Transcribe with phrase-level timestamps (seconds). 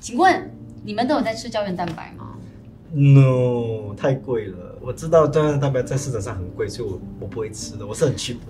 [0.00, 0.50] 请问
[0.82, 2.28] 你们都有在吃胶原蛋白吗
[2.92, 4.56] ？No，太贵了。
[4.80, 8.46] 我知道胶原蛋白在市场上很贵，所以我我不会吃的，我是很 cheap 的。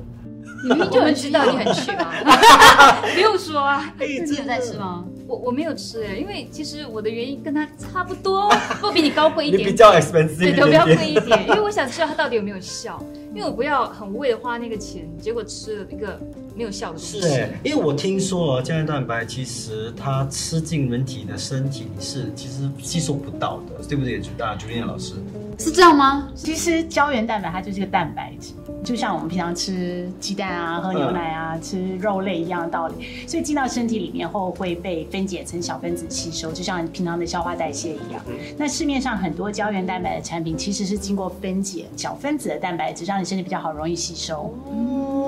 [0.62, 3.92] 你明明就很知道你很去啊， 不用说啊。
[3.98, 4.78] 哎，你有在吃？
[4.78, 5.04] 吗？
[5.26, 8.48] 我我没有吃哎，因为其实我的原因跟他差不多，
[8.80, 10.84] 不比你高贵一点比较 expensive 对，都比较。
[10.84, 13.02] 贵一点，因为我想知道它到底有没有效，
[13.34, 16.20] 因为我不要很无谓的花那个钱，结果吃了一个
[16.56, 17.20] 没有效的东西。
[17.20, 24.20] 是哎，因为我听说哦，胶原蛋白其实它吃进人体的身体是其实吸收不到的，对不对？
[24.38, 25.14] 啊，朱丽叶老师。
[25.58, 26.28] 是这样吗？
[26.34, 32.94] 其实胶原蛋白它就是个蛋白质，就像我们平常吃鸡蛋啊、喝牛奶啊、吃肉类一样的道理。
[33.26, 38.24] 所以进到身体里面后会被分解成小分子吸收，就像平常的消化代谢一样。
[38.56, 44.54] 那市面上很多胶原蛋白的产品其实是经过分解小分子的蛋白质，让你身体比较好容易吸收。
[44.64, 45.19] 哦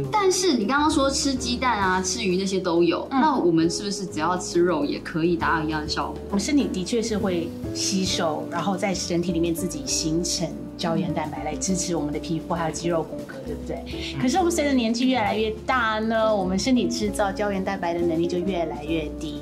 [0.00, 0.08] ，OK。
[0.12, 6.16] 但是你刚刚说吃鸡蛋啊、吃鱼那些都有，嗯那我们是不是只要吃肉也可以达到一样的效果？
[6.28, 13.84] 我们身体的确是会吸收，然后在身体里面自己形成胶原蛋白来支持我们的皮肤还有肌肉骨骼，对不对？
[14.20, 19.40] 可是我们随着年纪越来越大呢，我们身体制造胶原蛋白的能力就越来越低。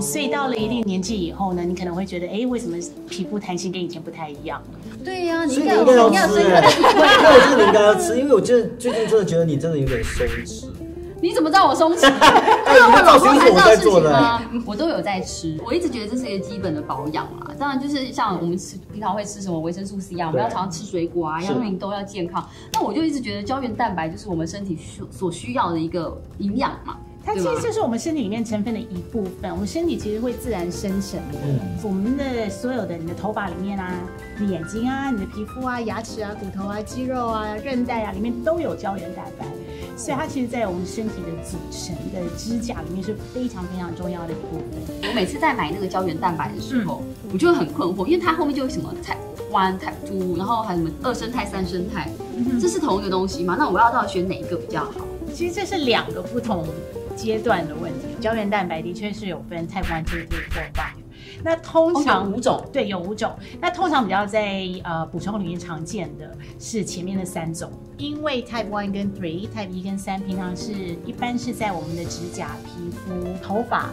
[0.00, 2.76] 所以到了一定年纪以后呢，你可能会觉得，哎，为什么
[3.08, 4.62] 皮肤弹性跟以前不太一样？
[5.04, 7.02] 对呀、你应该有你应该要吃你要深刻的体会。
[7.02, 10.66] 哎， 那我觉得你应该要吃，因为我觉得最近真的觉得你真的有点松弛。
[11.20, 12.04] 你怎么知道我松弛？
[12.12, 14.12] 哎，这 你的造型是我在做的。
[14.12, 14.42] 吗？
[14.66, 17.50] 我都有在吃，我一直觉得这是一个基本的保养啦。
[17.58, 22.46] 当然，就是像我们吃平常会吃什么维生素 C 啊，我们要常常吃水果啊，是要运动，要健康。
[22.72, 26.96] 那我就一直觉得胶原蛋白就是我们身体需所需要的一个营养嘛。
[27.24, 29.50] 它其实就是我们身体里面成分的一部分。
[29.50, 31.38] 我们身体其实会自然生成的。
[31.42, 33.92] 嗯我们的所有的你的头发里面啊，
[34.38, 39.46] 你的眼睛啊，你的皮肤啊，牙齿啊，骨头啊，肌肉啊，韧带啊，里面都有胶原蛋白。
[39.96, 45.08] 所以它其实，在我们身体的组成的支架里面是非常非常重要的一部分。
[45.08, 52.10] 我每次在买那个胶原蛋白的时候，我就会很困惑，因为它后面就有什么 Type One、Type Two，然后还有什么二生态、三生态，
[52.60, 53.56] 这是同一个东西吗？
[53.58, 54.92] 那我要到底选哪一个比较好？
[55.32, 56.66] 其实这是两个不同
[57.16, 58.06] 阶段的问题。
[58.20, 60.94] 胶原蛋白的确是有分 Type One、Two、Three、Four、Five。
[61.42, 63.36] 那通常、哦五种对，有五种。
[63.60, 70.72] 那通常比较在呃补充里面常见的是前面的三种，因为 Type One 跟 Three、Type 一跟三平常是
[71.04, 73.90] 一般是在我们的指甲、皮肤、头发。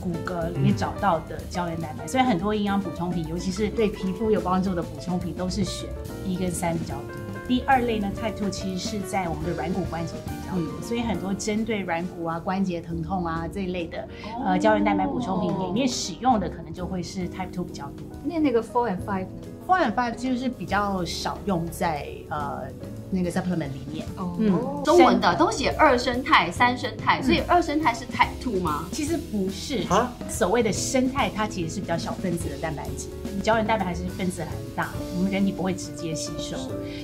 [0.00, 5.88] 骨骼里面找到的胶原蛋白，所以很多营养补充品，尤其是对皮肤有帮助的补充品，都是选
[6.26, 7.19] 一跟三比较多。
[7.50, 14.08] 第二类呢，Type Two 其实是在我们的软骨关节比较多，所以很多针对软骨啊、关节疼痛啊这一类的
[14.44, 18.06] 呃胶原蛋白补充品里面使用的，可能就会是 Type Two 比较多。
[18.22, 19.28] 那那个 four and five 呢
[19.66, 22.68] ？Four and Five 就是比较少用在呃
[23.10, 24.06] 那个 supplement 里面。
[24.16, 24.82] 哦，嗯。
[24.84, 28.86] 中文的都写二生态、三生态，所以二生态是 Type Two 吗？
[28.92, 29.86] 其实不是。
[29.88, 33.08] 啊，所谓的生态，它其实是比较小分子的蛋白质，
[33.42, 36.56] 胶原蛋白还是分子很大，我们人体不会直接吸收，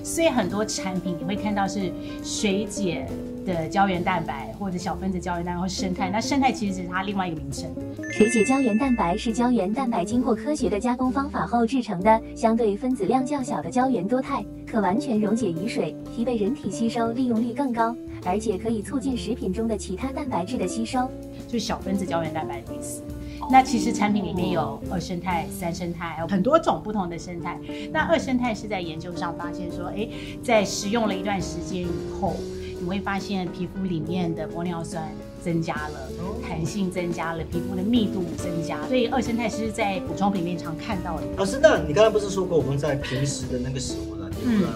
[0.03, 1.93] 所以很多产品你会看到是
[2.25, 3.07] 水解
[3.45, 7.69] 的胶原蛋白或者小分子胶原蛋白或生态，那生态其实是它另外一个名称。
[8.13, 21.09] 水解胶原蛋白是胶原蛋白经过科学的加工方法后制成的，相对分子量较小的胶原多肽，可完全溶解于水，其被人体吸收利用率更高，而且可以促进食品中的其他蛋白质的吸收。
[21.47, 23.03] 就是小分子胶原蛋白的意思。
[23.49, 27.57] 那其实产品里面有二生态、三生态，还有很多种不同的生态。
[27.93, 30.09] 那二生态是在研究上发现说，哎，
[30.43, 31.87] 在食用了一段时间以
[32.21, 32.35] 后，
[32.81, 35.09] 你会发现皮肤里面的玻尿酸
[35.41, 36.11] 增加了，
[36.43, 38.85] 弹性增加了，皮肤的密度增加。
[38.89, 41.27] 所以二生态是在补充品里面常看到的。
[41.37, 44.16] 老师，那你刚才不是说过我们在平时的那个食物
[44.47, 44.75] 啦，牛啦、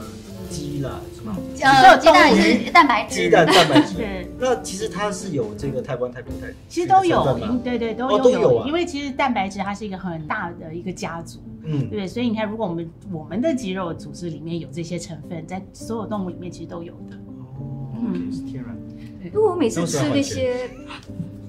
[0.51, 1.37] 鸡啦，是吗？
[1.63, 3.95] 呃，鸡蛋也是蛋白质，鸡蛋蛋白质。
[3.97, 11.39] 对，那其实它是有这个台湾、台北、台其实都有对对都哦有都有啊因为其实蛋白质它是一个很大的一个家族。
[11.63, 17.17] 嗯，对，所以你看，如果我们我们的肌肉组织里面有这些成分，在所有动物里面其实都有的。
[17.59, 19.27] 哦，嗯是天然的。
[19.27, 20.71] 因为我每次吃那些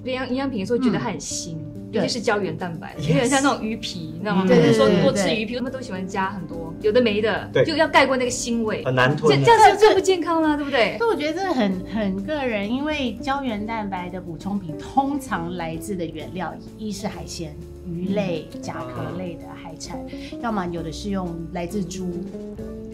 [0.03, 1.55] 营养营养品的时候，觉得它很腥，
[1.91, 4.45] 尤其是胶原蛋白，有点像那种鱼皮，你知道吗？
[4.47, 8.83] 说多吃对鱼皮，他们都喜欢加很多有的没的对，就要盖过那个腥味。
[8.85, 9.43] 很难这吞。
[9.43, 10.97] 这样子最不健康了，对不对？
[10.97, 17.53] 所以我觉得这很很个人，因为胶原蛋白的补充品通常来自的原料，一是海鲜、
[17.85, 19.99] 鱼类、甲壳类的海产，
[20.41, 22.09] 要么有的是用来自猪，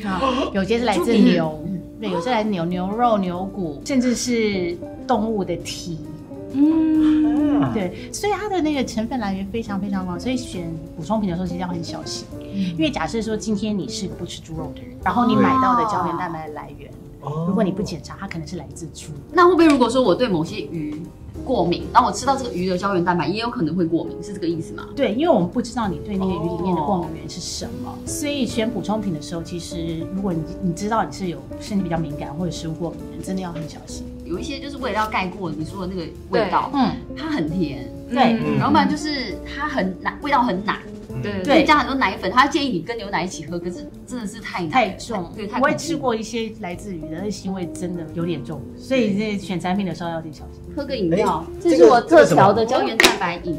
[0.03, 0.21] 啊，
[0.53, 1.63] 有些是来自牛，
[2.01, 5.99] 对，有些来自牛牛肉、牛骨，甚至是动物的蹄。
[6.57, 12.25] 嗯，啊，对，所以它的那个成分来源非常非常广，所以选补充品的时候其实要很小心。
[12.51, 16.89] 因为假设说今天你是个不吃猪肉的人，然后你买到的胶原蛋白的来源，
[17.21, 19.11] 哦如果你不检查，它可能是来自猪。
[19.31, 20.99] 那会不会如果说我对某些鱼
[21.45, 24.87] 过敏，然后我吃到这个鱼的胶原蛋白也有可能会过敏，是这个意思吗？
[24.95, 34.03] 对，因为我们不知道你对那个鱼里面的过敏源是什么，所以选补充品的时候，其实如果你你知道你是有身体比较敏感或者食物过敏的人，真的要很小心。
[34.27, 40.79] 有一些就是为了要盖过你说的那个味道，嗯，它很甜，对，嗯然后不然就是它很奶，味道很奶，
[41.21, 41.31] 对。
[41.43, 45.31] 对对，加很多奶粉，他建议你跟牛奶一起喝，可是真的是太太重。
[45.35, 50.61] 对，太我也吃过一些来自于的，那腥味真的有点重，所以这选产品的时候要点小心。
[50.75, 53.57] 喝个饮料哎，这这个是我特调的胶原蛋白饮。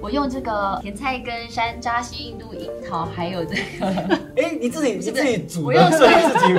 [0.00, 3.86] 我用这个甜菜根、山楂、西印度樱桃，还有这个
[4.36, 6.54] 哎，你自己 你自己煮我用的，所以你自己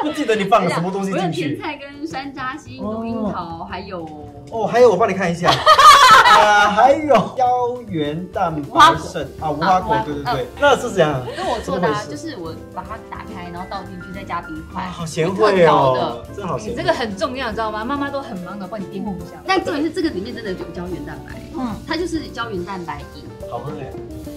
[0.00, 1.56] 不记得你放了 什么东西我用进去。
[1.56, 4.06] 甜菜根、山楂、西印度樱桃，还有
[4.50, 9.22] 哦，还有我帮你看一下，啊，还有胶原蛋白肾。
[9.40, 11.20] 啊，无花果，对对对，那是怎样？
[11.36, 16.76] 跟我做的、就是我把它打开，然后倒进去，再加冰块，好贤惠哦，真好贤惠。
[16.76, 17.84] 这个很重要，你知道吗？
[17.84, 19.42] 妈妈都很忙的，帮你垫护一下。
[19.46, 23.90] 但重点是这个里面真的有胶原蛋白，嗯，它就是胶原蛋白饮，好喝哎，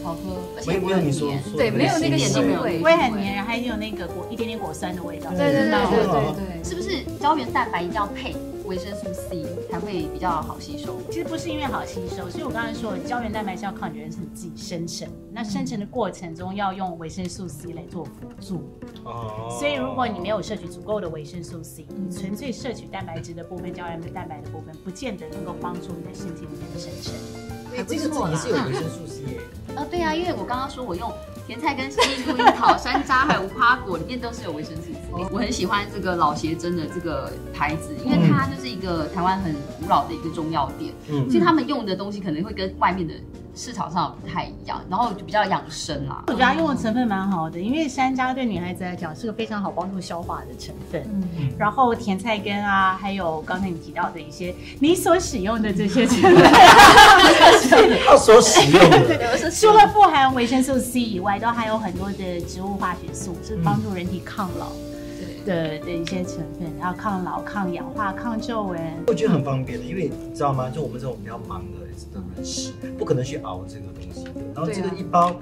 [0.04, 1.08] 好喝，而且没没有不会很甜。
[1.08, 2.58] 你说说对没有那个腥味。
[2.58, 5.30] 味不会很黏，还有那个果一点点果酸的味道。
[5.32, 8.36] 对对对对嗯对对，是不是胶原蛋白一定要配
[8.68, 11.00] 维生素 C 才会比较好吸收？
[11.10, 18.70] 其实不是因为好吸收，所以我刚才说的胶原蛋白是要靠你人身体自己生成，那生成的过程中要用维生素 C 来做辅助。
[19.04, 27.14] 哦所以如果你没有摄取足够的维生素 C，你纯粹摄取蛋白质的部分、胶原蛋白的部分，不见得能够帮助你的身体里面的生成。
[27.74, 29.40] 哎这个也是有维生素 C 耶，
[29.76, 31.12] 啊，对啊，因为我刚刚说我用
[31.48, 35.28] 甜菜根、西印度樱桃、 山楂还有无花果，里面都是有维生素 C。
[35.32, 43.14] 我很喜欢这个老协珍的这个牌子，因为它就是一个台湾很古老的一个中药店，嗯所以他们用的东西可能会跟外面的
[43.58, 46.24] 市场上不太一样，然后就比较养生啦。
[46.28, 51.02] 我觉得它用的成分蛮好的，因为山楂对女孩子来讲是个非常好帮助消化的成分。
[51.12, 56.34] 嗯，然后甜菜根啊，还有刚才你提到的一些你所使用的这些成分，
[58.06, 64.97] 他所使用的，除了富含维生素 C 以外，都还有很多的植物化学素，是帮助人体抗老的
[65.48, 68.80] 的的一些成分，然后抗老、抗氧化、抗皱纹。
[69.08, 70.70] 我觉得很方便的，因为你知道吗？
[70.70, 74.32] 就我们这种比较忙的的人士，不可能去熬这个东西的。
[74.54, 75.34] 然后这个一包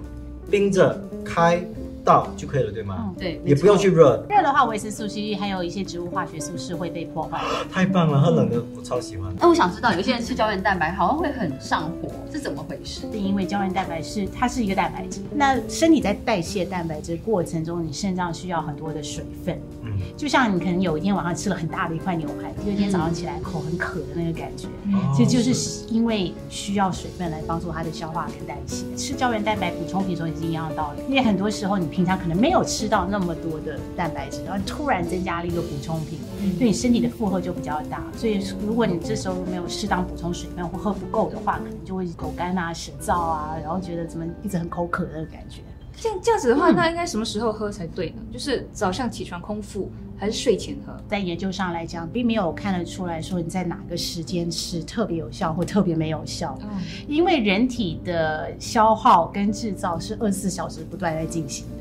[0.49, 1.65] 冰着开
[2.05, 2.95] 倒就可以了，对吗？
[2.99, 7.69] 嗯对，也不用去热，热的话，维生素 C 还有一些植物化学素是会被破坏的。
[7.71, 8.21] 太棒了！
[8.21, 9.33] 喝冷的我超喜欢。
[9.39, 13.01] 那我想知道，有些人吃胶原蛋白好像会很上火，是怎么回事？
[13.11, 28.85] 是因为胶原蛋白是它是一个蛋白质，那身体在代谢蛋白质过程中，你肾脏需要很多的水分，嗯，就像你可能有一天晚上吃了很大的一块牛排，第二天早上起来口很渴的那个感觉，哦其实就是因为需要水分来帮助它的消化跟代谢。
[28.95, 36.19] 吃胶原蛋白补充品的时候也是一样的道理，因为很多时候你平常可能没有吃到那么多的蛋白质，然后突然增加了一个补充品，
[36.59, 38.03] 对你身体的负荷就比较大。
[38.17, 45.61] 所以如果你这时候没有适当补充水分或喝不够的话，可能就会口干啊、舌燥啊，然后觉得怎么一直很口渴的感觉。
[45.97, 48.21] 这样这样子的话，那应该什么时候喝才对呢？
[48.29, 50.93] 就是早上起床空腹，还是睡前喝？
[51.07, 61.74] 在研究上来讲，并没有看得出来说你在哪个时间吃特别有效或特别没有效，嗯，因为人体的消耗跟制造是二十四小时不断在进行的。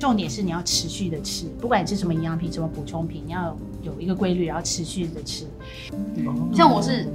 [0.00, 5.44] 重点是你要持续的吃，不管你吃什么营养品、什么补充品，你要有一个规律，然后持续的吃。
[6.54, 7.06] 像我是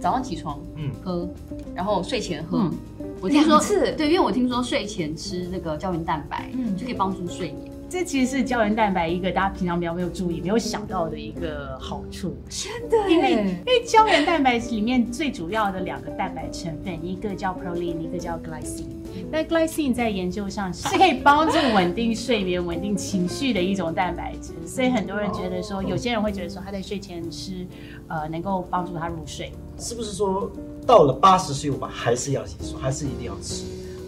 [0.00, 1.28] 早上起床嗯喝，
[1.74, 2.58] 然后睡前喝。
[2.58, 2.72] 嗯
[3.20, 3.60] 我听说
[3.96, 7.67] 对，因为我听说睡前吃那个胶原蛋白，嗯就可以帮助睡眠。
[7.90, 12.36] 这其实是胶原蛋白一个大家平常比较没有注意、没有想到的一个好处。
[12.48, 18.84] 真的因为因为胶原蛋白里面最主要的两个蛋白成分，一个叫 proline，一个叫 glycine。
[19.30, 27.66] 那 glycine 在研究上是可以 帮助稳定睡眠、稳定情绪的一种蛋白质，所以很多人觉得说，有些人会觉得说他在睡前吃，
[28.08, 29.50] 呃，能够帮助他入睡。
[29.78, 30.50] 是不是说
[30.86, 33.64] 到了八十岁我们还是要洗漱，还是一定要吃，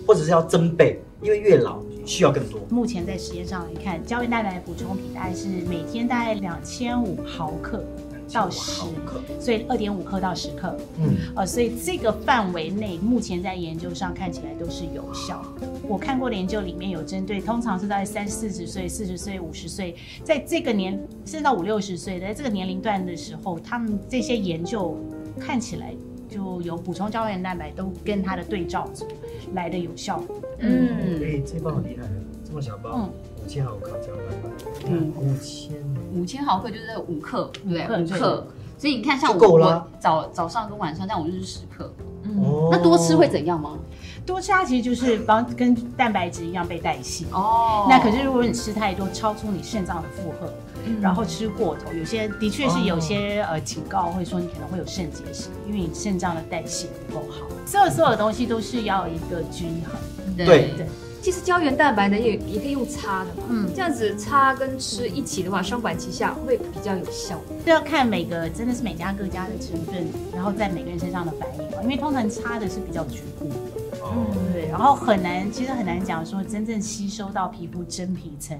[0.06, 1.00] 或者是要增倍？
[1.22, 2.60] 因为越老需要更多。
[2.70, 7.84] 目前在实验上来看，胶原蛋白补充品大概是每天大概两千五毫克
[8.32, 10.76] 到十毫克，所以二点五克到十克。
[10.98, 15.66] 嗯，呃，所以这个范围内，目前在研究上看起来都是有效的。
[15.88, 20.92] 我看过的研究里面有针对，通常是在三四十岁、四十岁、五十岁，在这个年
[21.24, 24.96] 甚至到五六十岁，在这个年龄段的时候，他们这些研究
[25.38, 25.92] 看起来
[26.30, 29.06] 就有补充胶原蛋白都跟它的对照组
[29.54, 30.22] 来的有效。
[30.58, 32.06] 嗯，哎，这包好厉害，
[32.44, 33.10] 这么小包嗯，
[33.44, 35.76] 五千毫克胶原蛋白，嗯五千，
[36.14, 38.04] 五千毫克就是五克，对不对？
[38.04, 38.46] 五克。
[38.78, 41.92] 所以你看，像就我我早早上跟晚上，但我就是十克。
[42.40, 43.76] 哦那多吃会怎样吗？
[44.30, 47.24] 多吃它其实就是帮跟蛋白质一样被代谢。
[47.32, 50.52] 哦那可是如果你吃太多，超出你肾脏的负荷，
[51.00, 57.46] 然后吃过头，有些的确是有些呃警告会说你可能会有肾结石，因为你肾脏的代谢不够好。
[57.66, 59.94] 所有所有的东西都是要一个均衡。
[60.36, 60.46] 对
[60.76, 60.86] 对，
[61.20, 67.38] 其实胶原蛋白呢也也可以用擦的嘛，嗯这样子擦跟吃一起的话，双管齐下会比较有效。
[67.64, 71.82] 这要看每个真的是每家各家的成分，然后在每个人身上的反应嘛。
[71.82, 73.54] 因为通常擦的是比较局部的，
[74.10, 78.58] 哦，对，然后很难，其实很难讲说真正吸收到皮肤真皮层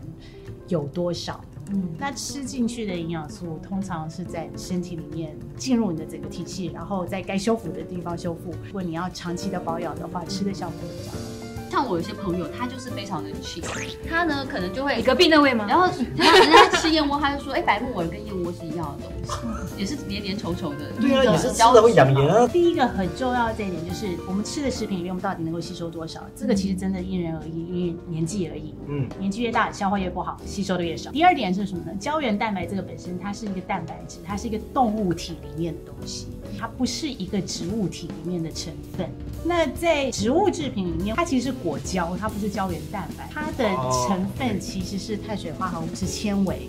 [0.69, 1.41] 有多少。
[1.73, 8.53] 嗯，那吃进去的营养素通常是在身体里面进入你的整个体系，然后在该修复的地方修复。
[8.67, 11.40] 如果你要长期的保养的话，吃的效果会比较好。
[11.71, 13.63] 像我有些朋友，他就是非常的 cheap，
[14.09, 15.67] 他呢可能就会你隔壁那位吗？
[15.69, 20.91] 然后人家人家吃燕窝，他就说，哎，白木耳跟燕窝是一样的东西，也是黏黏稠稠的。
[21.01, 22.47] 对啊，的也是吃的会养颜啊。
[22.49, 26.21] 第一个很重要的这一点就是，我们吃的食品里面，我们到底能够吸收多少？
[26.35, 28.75] 这个其实真的因人而异，因为年纪而异。
[28.89, 31.13] 嗯，年纪越大，消化越不好，吸收的越少。
[31.13, 31.93] 第二点是什么呢？
[32.01, 36.27] 胶原蛋白这个本身它是一个蛋白质，它是一个动物体里面的东西，
[36.59, 39.09] 它不是一个植物体里面的成分。
[39.45, 43.69] 那在植物制品里面，它其实是果胶，它不是胶原蛋白，它的
[44.07, 46.69] 成分其实是碳水化合物，是纤维。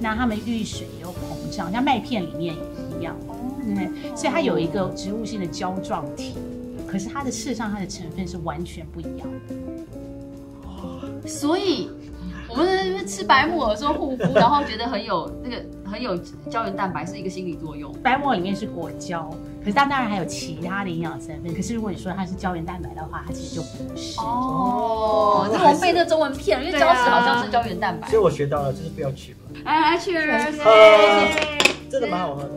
[0.00, 3.14] 那它们遇水也有膨胀，像麦片里面也一样。
[3.74, 6.34] 对，所以它有一个植物性的胶状体，
[6.86, 9.54] 可是它的事实上它的成分是完全不一样的。
[11.28, 11.90] 所以
[12.50, 15.56] 我们在那边吃白木耳说护肤，然后觉得很有那个
[15.90, 16.16] 很有
[16.50, 17.92] 胶原蛋白，是一个心理作用。
[18.02, 19.30] 白木耳里面是果胶，
[19.60, 21.54] 可是它当然还有其他的营养成分。
[21.54, 24.18] 可是如果你说它是胶原蛋白的话，它其实就不是。
[24.20, 28.22] 哦，这我们被那中文骗了，因为胶质好像是胶原蛋白所以。
[28.22, 30.60] 我学到了，就是不要去了，来来，Cheers！
[30.62, 30.66] 啊
[31.88, 32.50] 真的蛮好喝的。